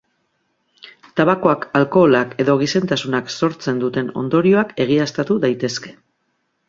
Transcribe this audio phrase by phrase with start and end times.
[1.19, 5.95] Tabakoak, alkoholak edo gizentasunak sortzen duten ondorioak egiaztatu daitezke.